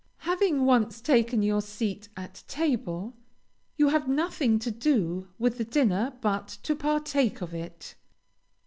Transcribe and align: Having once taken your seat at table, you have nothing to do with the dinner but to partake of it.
Having 0.25 0.65
once 0.65 0.99
taken 0.99 1.43
your 1.43 1.61
seat 1.61 2.09
at 2.17 2.43
table, 2.47 3.13
you 3.77 3.89
have 3.89 4.07
nothing 4.07 4.57
to 4.57 4.71
do 4.71 5.27
with 5.37 5.59
the 5.59 5.63
dinner 5.63 6.13
but 6.21 6.47
to 6.63 6.75
partake 6.75 7.39
of 7.39 7.53
it. 7.53 7.93